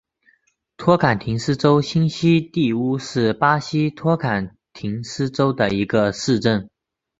[0.77, 6.67] 托坎廷斯州新锡蒂乌是巴西托坎廷斯州的一个市镇。